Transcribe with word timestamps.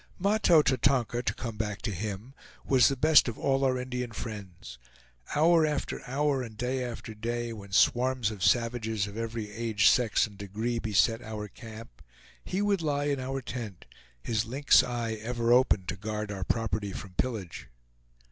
Mahto 0.17 0.63
Tatonka, 0.63 1.21
to 1.21 1.33
come 1.35 1.57
back 1.57 1.79
to 1.83 1.91
him, 1.91 2.33
was 2.65 2.87
the 2.87 2.95
best 2.95 3.27
of 3.27 3.37
all 3.37 3.63
our 3.63 3.77
Indian 3.77 4.11
friends. 4.11 4.79
Hour 5.35 5.63
after 5.63 6.01
hour 6.07 6.41
and 6.41 6.57
day 6.57 6.83
after 6.83 7.13
day, 7.13 7.53
when 7.53 7.71
swarms 7.71 8.31
of 8.31 8.43
savages 8.43 9.05
of 9.05 9.15
every 9.15 9.51
age, 9.51 9.87
sex, 9.87 10.25
and 10.25 10.39
degree 10.39 10.79
beset 10.79 11.21
our 11.21 11.47
camp, 11.47 12.01
he 12.43 12.63
would 12.63 12.81
lie 12.81 13.05
in 13.09 13.19
our 13.19 13.43
tent, 13.43 13.85
his 14.23 14.43
lynx 14.43 14.81
eye 14.81 15.13
ever 15.21 15.53
open 15.53 15.85
to 15.85 15.95
guard 15.95 16.31
our 16.31 16.43
property 16.45 16.93
from 16.93 17.11
pillage. 17.13 17.67